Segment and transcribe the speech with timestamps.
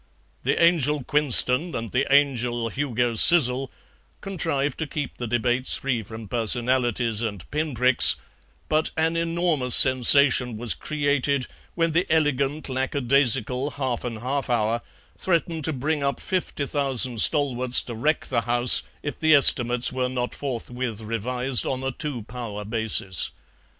[0.41, 3.69] The Angel Quinston and the Angel Hugo Sizzle
[4.19, 8.15] contrived to keep the debates free from personalities and pinpricks,
[8.67, 11.45] but an enormous sensation was created
[11.75, 14.81] when the elegant lackadaisical Halfan Halfour
[15.19, 20.09] threatened to bring up fifty thousand stalwarts to wreck the House if the Estimates were
[20.09, 23.29] not forthwith revised on a Two Power basis.